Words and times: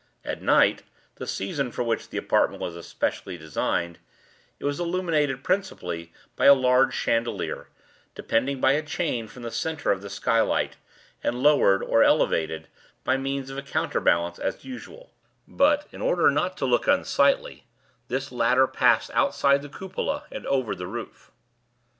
At 0.25 0.41
night 0.41 0.81
(the 1.17 1.27
season 1.27 1.71
for 1.71 1.83
which 1.83 2.09
the 2.09 2.17
apartment 2.17 2.59
was 2.59 2.75
especially 2.75 3.37
designed) 3.37 3.99
it 4.57 4.65
was 4.65 4.79
illuminated 4.79 5.43
principally 5.43 6.11
by 6.35 6.45
a 6.47 6.55
large 6.55 6.95
chandelier, 6.95 7.67
depending 8.15 8.59
by 8.59 8.71
a 8.71 8.81
chain 8.81 9.27
from 9.27 9.43
the 9.43 9.51
centre 9.51 9.91
of 9.91 10.01
the 10.01 10.09
sky 10.09 10.41
light, 10.41 10.75
and 11.23 11.43
lowered, 11.43 11.83
or 11.83 12.01
elevated, 12.01 12.67
by 13.03 13.15
means 13.15 13.51
of 13.51 13.59
a 13.59 13.61
counter 13.61 13.99
balance 13.99 14.39
as 14.39 14.65
usual; 14.65 15.11
but 15.47 15.87
(in 15.91 16.01
order 16.01 16.31
not 16.31 16.57
to 16.57 16.65
look 16.65 16.87
unsightly) 16.87 17.67
this 18.07 18.31
latter 18.31 18.65
passed 18.65 19.11
outside 19.13 19.61
the 19.61 19.69
cupola 19.69 20.23
and 20.31 20.47
over 20.47 20.73
the 20.73 20.87
roof. 20.87 21.31